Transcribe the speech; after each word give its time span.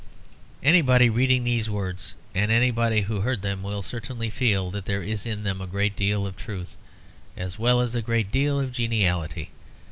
Anybody 0.63 1.11
reading 1.11 1.43
these 1.43 1.69
words, 1.69 2.15
and 2.33 2.51
anybody 2.51 3.01
who 3.01 3.21
heard 3.21 3.43
them, 3.43 3.61
will 3.61 3.83
certainly 3.83 4.31
feel 4.31 4.71
that 4.71 4.85
there 4.85 5.03
is 5.03 5.27
in 5.27 5.43
them 5.43 5.61
a 5.61 5.67
great 5.67 5.95
deal 5.95 6.25
of 6.25 6.35
truth, 6.35 6.75
as 7.37 7.59
well 7.59 7.79
as 7.79 7.93
a 7.93 8.01
great 8.01 8.31
deal 8.31 8.59
of 8.59 8.71
geniality. 8.71 9.51